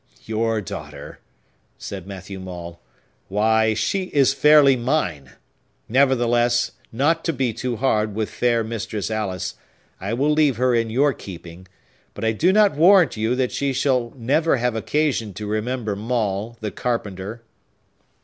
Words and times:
"Your 0.25 0.61
daughter!" 0.61 1.19
said 1.77 2.07
Matthew 2.07 2.39
Maule. 2.39 2.81
"Why, 3.27 3.75
she 3.75 4.05
is 4.05 4.33
fairly 4.33 4.75
mine! 4.75 5.33
Nevertheless, 5.87 6.71
not 6.91 7.23
to 7.25 7.31
be 7.31 7.53
too 7.53 7.75
hard 7.75 8.15
with 8.15 8.31
fair 8.31 8.63
Mistress 8.63 9.11
Alice, 9.11 9.53
I 9.99 10.15
will 10.15 10.31
leave 10.31 10.57
her 10.57 10.73
in 10.73 10.89
your 10.89 11.13
keeping; 11.13 11.67
but 12.15 12.25
I 12.25 12.31
do 12.31 12.51
not 12.51 12.75
warrant 12.75 13.15
you 13.15 13.35
that 13.35 13.51
she 13.51 13.73
shall 13.73 14.11
never 14.15 14.57
have 14.57 14.75
occasion 14.75 15.35
to 15.35 15.45
remember 15.45 15.95
Maule, 15.95 16.57
the 16.61 16.71
carpenter." 16.71 17.43